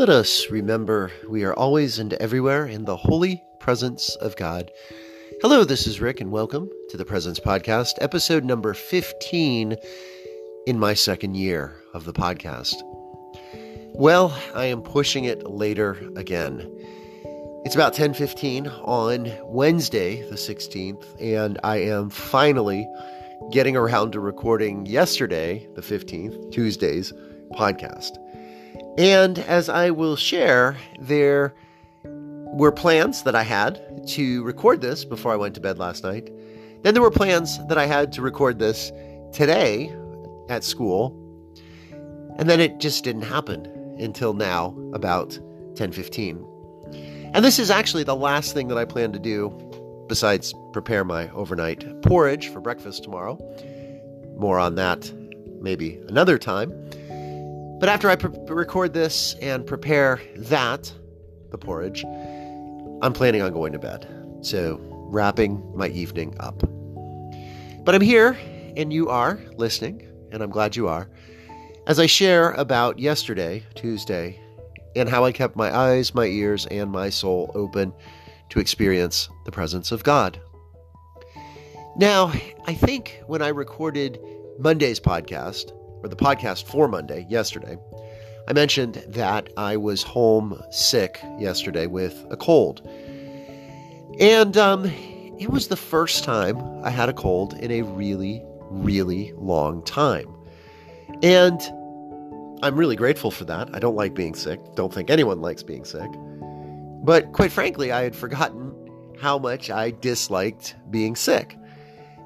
[0.00, 4.70] Let us remember we are always and everywhere in the holy presence of God.
[5.42, 9.76] Hello, this is Rick, and welcome to the Presence Podcast, episode number 15
[10.66, 12.76] in my second year of the podcast.
[13.92, 16.66] Well, I am pushing it later again.
[17.66, 22.88] It's about 10:15 on Wednesday, the 16th, and I am finally
[23.52, 27.12] getting around to recording yesterday, the 15th, Tuesday's
[27.52, 28.16] podcast.
[28.98, 31.54] And as I will share, there
[32.04, 36.30] were plans that I had to record this before I went to bed last night.
[36.82, 38.90] Then there were plans that I had to record this
[39.32, 39.94] today
[40.48, 41.16] at school.
[42.38, 43.66] And then it just didn't happen
[43.98, 45.38] until now, about
[45.74, 46.44] 10:15.
[47.32, 49.50] And this is actually the last thing that I plan to do
[50.08, 53.38] besides prepare my overnight porridge for breakfast tomorrow.
[54.36, 55.12] More on that
[55.60, 56.72] maybe another time.
[57.80, 60.92] But after I pre- record this and prepare that,
[61.50, 62.04] the porridge,
[63.02, 64.06] I'm planning on going to bed.
[64.42, 66.62] So, wrapping my evening up.
[67.84, 68.36] But I'm here,
[68.76, 71.08] and you are listening, and I'm glad you are,
[71.86, 74.38] as I share about yesterday, Tuesday,
[74.94, 77.94] and how I kept my eyes, my ears, and my soul open
[78.50, 80.38] to experience the presence of God.
[81.96, 82.30] Now,
[82.66, 84.20] I think when I recorded
[84.58, 87.76] Monday's podcast, or the podcast for Monday, yesterday,
[88.48, 92.88] I mentioned that I was home sick yesterday with a cold.
[94.18, 94.86] And um,
[95.38, 100.34] it was the first time I had a cold in a really, really long time.
[101.22, 101.60] And
[102.62, 103.74] I'm really grateful for that.
[103.74, 104.60] I don't like being sick.
[104.74, 106.10] Don't think anyone likes being sick.
[107.02, 108.74] But quite frankly, I had forgotten
[109.18, 111.56] how much I disliked being sick.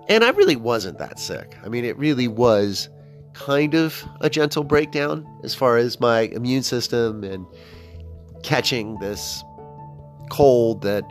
[0.08, 1.56] And I really wasn't that sick.
[1.64, 2.88] I mean, it really was
[3.34, 7.46] kind of a gentle breakdown as far as my immune system and
[8.42, 9.44] catching this
[10.30, 11.04] cold that,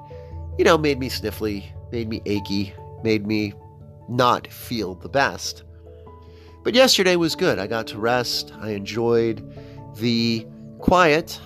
[0.57, 3.53] you know, made me sniffly, made me achy, made me
[4.09, 5.63] not feel the best.
[6.63, 7.59] But yesterday was good.
[7.59, 8.53] I got to rest.
[8.59, 9.43] I enjoyed
[9.97, 10.47] the
[10.79, 11.39] quiet.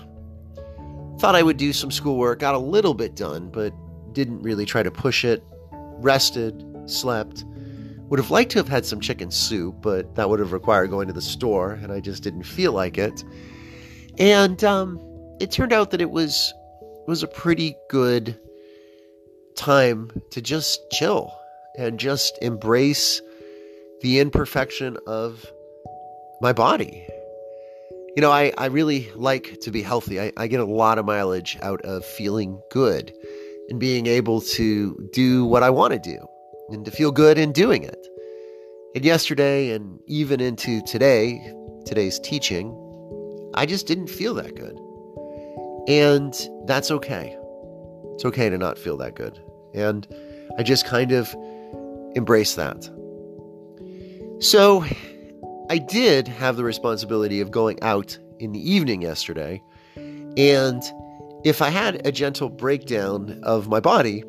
[1.18, 3.72] Thought I would do some schoolwork, got a little bit done, but
[4.12, 5.42] didn't really try to push it.
[5.72, 7.44] Rested, slept,
[8.08, 11.08] would have liked to have had some chicken soup, but that would have required going
[11.08, 13.22] to the store, and I just didn't feel like it.
[14.18, 14.98] And um,
[15.40, 16.52] it turned out that it was
[17.06, 18.38] was a pretty good
[19.56, 21.34] time to just chill
[21.78, 23.22] and just embrace
[24.02, 25.46] the imperfection of
[26.40, 27.06] my body.
[28.14, 30.20] You know, I, I really like to be healthy.
[30.20, 33.12] I, I get a lot of mileage out of feeling good
[33.70, 36.26] and being able to do what I want to do
[36.70, 38.06] and to feel good in doing it.
[38.94, 41.52] And yesterday, and even into today,
[41.84, 42.74] today's teaching,
[43.54, 44.78] I just didn't feel that good.
[45.88, 46.34] And
[46.66, 47.36] that's okay.
[48.14, 49.38] It's okay to not feel that good.
[49.74, 50.06] And
[50.58, 51.34] I just kind of
[52.14, 52.90] embrace that.
[54.40, 54.84] So
[55.70, 59.62] I did have the responsibility of going out in the evening yesterday.
[59.96, 60.82] And
[61.44, 64.24] if I had a gentle breakdown of my body,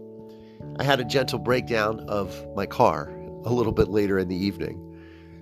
[0.80, 3.10] I had a gentle breakdown of my car
[3.44, 4.80] a little bit later in the evening.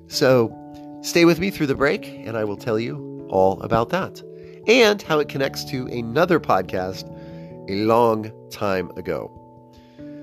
[0.08, 0.52] So
[1.03, 4.22] stay with me through the break, and I will tell you all about that
[4.68, 7.08] and how it connects to another podcast
[7.70, 9.31] a long time ago.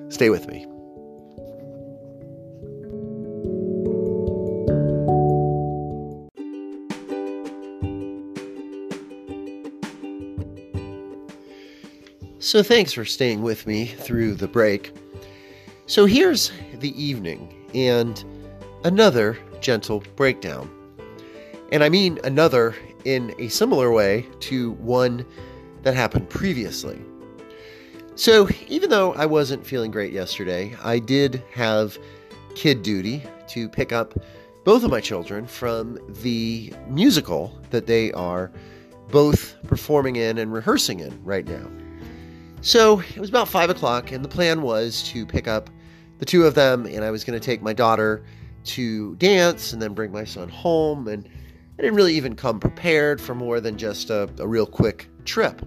[0.09, 0.67] Stay with me.
[12.41, 14.93] So, thanks for staying with me through the break.
[15.87, 18.25] So here's the evening and
[18.85, 20.71] another gentle breakdown.
[21.73, 22.75] And I mean another
[23.05, 25.27] in a similar way to one
[25.83, 26.99] that happened previously.
[28.17, 31.99] So, even though I wasn't feeling great yesterday, I did have
[32.55, 34.15] kid duty to pick up
[34.63, 38.53] both of my children from the musical that they are
[39.11, 41.69] both performing in and rehearsing in right now.
[42.65, 45.69] So it was about five o'clock, and the plan was to pick up
[46.19, 48.25] the two of them, and I was going to take my daughter
[48.65, 51.07] to dance and then bring my son home.
[51.07, 51.29] And
[51.79, 55.61] I didn't really even come prepared for more than just a, a real quick trip.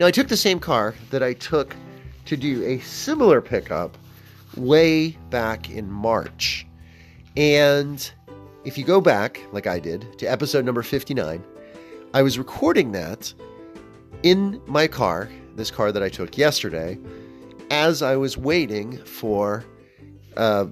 [0.00, 1.76] Now, I took the same car that I took
[2.24, 3.96] to do a similar pickup
[4.56, 6.66] way back in March.
[7.36, 8.10] And
[8.64, 11.44] if you go back, like I did, to episode number 59,
[12.12, 13.32] I was recording that
[14.24, 16.98] in my car this car that I took yesterday,
[17.70, 19.64] as I was waiting for
[20.36, 20.66] uh,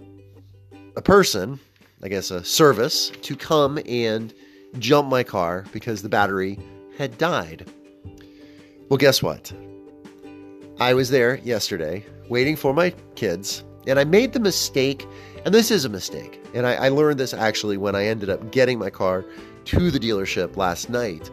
[0.97, 1.59] a person,
[2.03, 4.33] I guess a service, to come and
[4.79, 6.59] jump my car because the battery
[6.99, 7.71] had died.
[8.89, 9.53] Well, guess what?
[10.79, 15.07] I was there yesterday waiting for my kids, and I made the mistake,
[15.45, 16.41] and this is a mistake.
[16.55, 19.25] And I, I learned this actually when I ended up getting my car
[19.67, 21.31] to the dealership last night.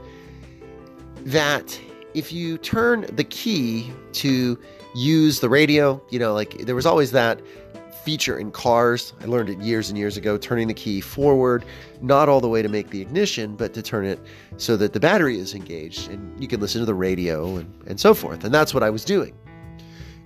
[1.23, 1.79] That
[2.17, 4.59] if you turn the key to
[4.95, 7.39] use the radio, you know, like there was always that
[8.03, 9.13] feature in cars.
[9.21, 11.63] I learned it years and years ago, turning the key forward,
[12.01, 14.19] not all the way to make the ignition, but to turn it
[14.57, 17.99] so that the battery is engaged and you can listen to the radio and, and
[17.99, 18.43] so forth.
[18.43, 19.37] And that's what I was doing.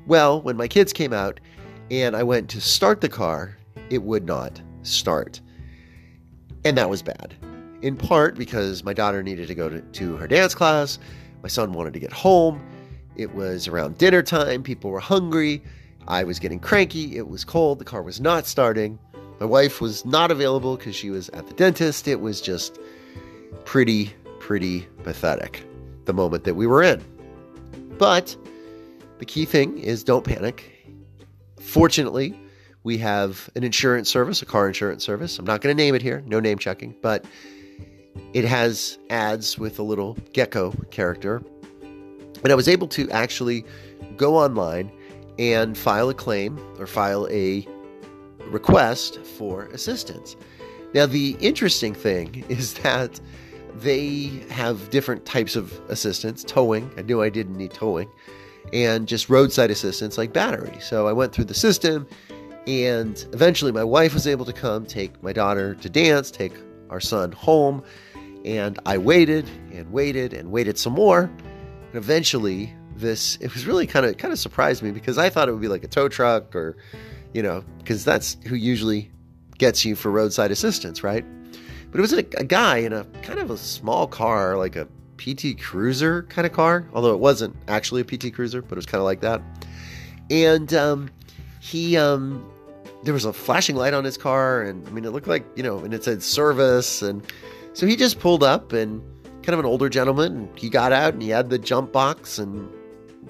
[0.07, 1.41] Well, when my kids came out
[1.89, 3.57] and I went to start the car,
[3.89, 5.41] it would not start.
[6.63, 7.35] And that was bad.
[7.81, 10.97] In part because my daughter needed to go to, to her dance class,
[11.41, 12.61] my son wanted to get home.
[13.15, 15.61] It was around dinner time, people were hungry.
[16.07, 17.17] I was getting cranky.
[17.17, 17.79] It was cold.
[17.79, 18.97] The car was not starting.
[19.39, 22.07] My wife was not available because she was at the dentist.
[22.07, 22.79] It was just
[23.65, 25.63] pretty, pretty pathetic
[26.05, 27.03] the moment that we were in.
[27.97, 28.35] But
[29.19, 30.87] the key thing is don't panic.
[31.59, 32.39] Fortunately,
[32.83, 35.37] we have an insurance service, a car insurance service.
[35.37, 37.25] I'm not going to name it here, no name checking, but
[38.33, 41.41] it has ads with a little gecko character.
[42.43, 43.65] And I was able to actually
[44.17, 44.91] go online
[45.37, 47.67] and file a claim or file a
[48.47, 50.35] request for assistance.
[50.93, 53.19] Now, the interesting thing is that
[53.75, 56.91] they have different types of assistance towing.
[56.97, 58.09] I knew I didn't need towing,
[58.73, 60.77] and just roadside assistance like battery.
[60.81, 62.07] So I went through the system,
[62.67, 66.53] and eventually my wife was able to come take my daughter to dance, take
[66.89, 67.83] our son home,
[68.45, 71.23] and I waited and waited and waited some more.
[71.23, 75.49] And eventually this it was really kind of kind of surprised me because I thought
[75.49, 76.77] it would be like a tow truck or
[77.33, 79.11] you know because that's who usually
[79.57, 81.25] gets you for roadside assistance, right?
[81.91, 84.87] But it was a, a guy in a kind of a small car, like a
[85.17, 88.85] PT Cruiser kind of car, although it wasn't actually a PT Cruiser, but it was
[88.85, 89.41] kind of like that.
[90.31, 91.11] And um,
[91.59, 92.49] he, um,
[93.03, 95.63] there was a flashing light on his car, and I mean, it looked like you
[95.63, 97.21] know, and it said service, and
[97.73, 99.01] so he just pulled up and
[99.43, 102.69] kind of an older gentleman, he got out and he had the jump box and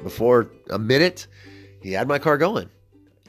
[0.03, 1.27] before a minute,
[1.81, 2.69] he had my car going.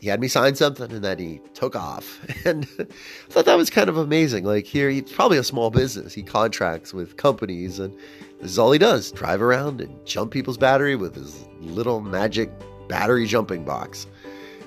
[0.01, 2.21] He had me sign something and then he took off.
[2.45, 2.85] And I
[3.29, 4.45] thought that was kind of amazing.
[4.45, 6.13] Like here, he's probably a small business.
[6.13, 7.97] He contracts with companies and
[8.41, 12.51] this is all he does drive around and jump people's battery with his little magic
[12.89, 14.09] battery jumping box.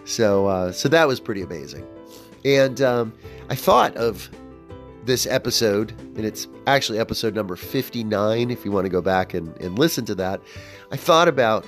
[0.05, 1.85] So, uh, so that was pretty amazing.
[2.45, 3.13] And um,
[3.49, 4.29] I thought of
[5.05, 9.55] this episode, and it's actually episode number 59 if you want to go back and,
[9.61, 10.41] and listen to that.
[10.91, 11.65] I thought about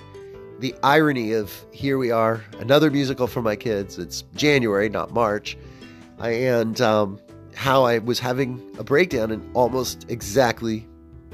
[0.59, 3.99] the irony of here we are, another musical for my kids.
[3.99, 5.57] It's January, not March,
[6.19, 7.19] and um,
[7.55, 10.87] how I was having a breakdown in almost exactly,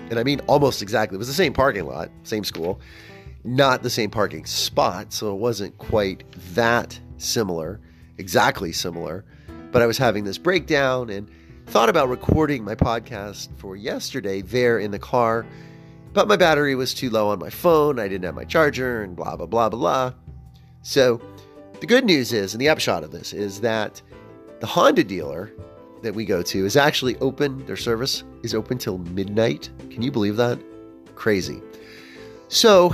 [0.09, 2.81] and I mean almost exactly, it was the same parking lot, same school,
[3.45, 6.23] not the same parking spot, so it wasn't quite
[6.53, 7.79] that similar,
[8.17, 9.23] exactly similar,
[9.71, 11.29] but I was having this breakdown and
[11.67, 15.45] thought about recording my podcast for yesterday there in the car
[16.13, 19.15] but my battery was too low on my phone, I didn't have my charger, and
[19.15, 20.13] blah, blah, blah, blah.
[20.83, 21.19] So
[21.79, 24.01] the good news is, and the upshot of this, is that
[24.59, 25.51] the Honda dealer
[26.03, 27.65] that we go to is actually open.
[27.65, 29.71] Their service is open till midnight.
[29.89, 30.59] Can you believe that?
[31.15, 31.61] Crazy.
[32.47, 32.93] So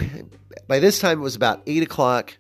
[0.67, 2.38] by this time, it was about 8 o'clock.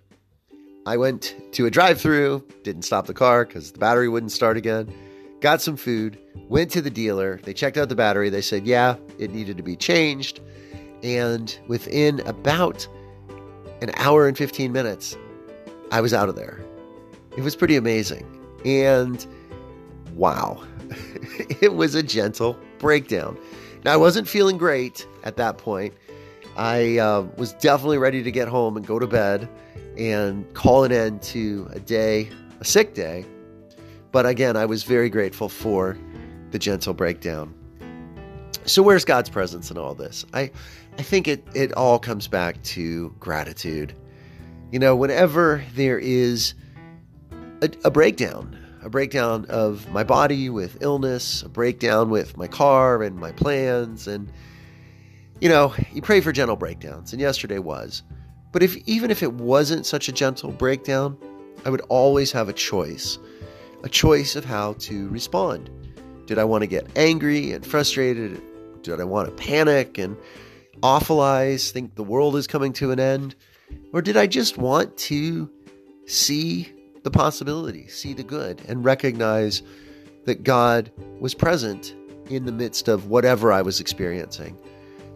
[0.85, 4.55] I went to a drive through, didn't stop the car because the battery wouldn't start
[4.55, 4.93] again.
[5.41, 6.19] Got some food,
[6.49, 7.39] went to the dealer.
[7.43, 8.29] They checked out the battery.
[8.29, 10.41] They said, yeah, it needed to be changed.
[11.01, 12.87] And within about
[13.81, 15.15] an hour and 15 minutes,
[15.91, 16.59] I was out of there.
[17.37, 18.25] It was pretty amazing.
[18.65, 19.25] And
[20.13, 20.61] wow,
[21.61, 23.37] it was a gentle breakdown.
[23.85, 25.93] Now, I wasn't feeling great at that point.
[26.57, 29.47] I uh, was definitely ready to get home and go to bed
[29.97, 32.29] and call an end to a day,
[32.59, 33.25] a sick day.
[34.11, 35.97] But again, I was very grateful for
[36.51, 37.53] the gentle breakdown.
[38.65, 40.25] So, where's God's presence in all this?
[40.33, 40.51] I,
[40.97, 43.93] I think it, it all comes back to gratitude.
[44.71, 46.53] You know, whenever there is
[47.61, 53.01] a, a breakdown, a breakdown of my body with illness, a breakdown with my car
[53.01, 54.31] and my plans, and
[55.41, 58.03] you know, you pray for gentle breakdowns, and yesterday was.
[58.51, 61.17] But if even if it wasn't such a gentle breakdown,
[61.65, 63.17] I would always have a choice,
[63.83, 65.69] a choice of how to respond.
[66.25, 68.41] Did I want to get angry and frustrated?
[68.83, 70.15] Did I want to panic and
[70.81, 73.35] awfulize, think the world is coming to an end?
[73.93, 75.49] Or did I just want to
[76.05, 76.71] see
[77.03, 79.61] the possibility, see the good, and recognize
[80.25, 81.95] that God was present
[82.29, 84.57] in the midst of whatever I was experiencing?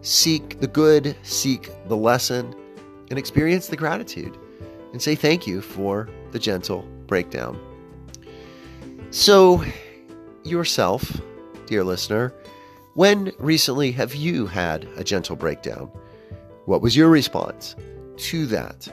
[0.04, 2.54] seek the good, seek the lesson,
[3.10, 4.36] and experience the gratitude.
[4.92, 7.58] And say thank you for the gentle breakdown.
[9.14, 9.64] So,
[10.42, 11.20] yourself,
[11.66, 12.34] dear listener,
[12.94, 15.88] when recently have you had a gentle breakdown?
[16.64, 17.76] What was your response
[18.16, 18.92] to that?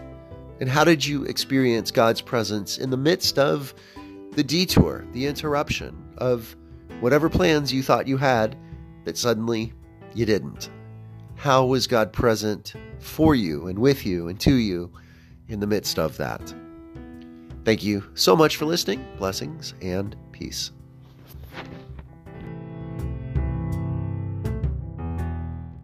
[0.60, 3.74] And how did you experience God's presence in the midst of
[4.34, 6.56] the detour, the interruption of
[7.00, 8.56] whatever plans you thought you had
[9.06, 9.74] that suddenly
[10.14, 10.70] you didn't?
[11.36, 14.92] How was God present for you and with you and to you
[15.48, 16.54] in the midst of that?
[17.64, 19.06] Thank you so much for listening.
[19.18, 20.72] Blessings and peace.